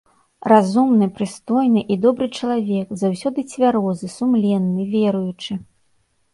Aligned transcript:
Разумны, 0.51 1.07
прыстойны 1.19 1.83
і 1.97 1.99
добры 2.07 2.29
чалавек, 2.41 2.87
заўсёды 3.03 3.39
цвярозы, 3.53 4.13
сумленны, 4.17 4.91
веруючы. 4.99 5.53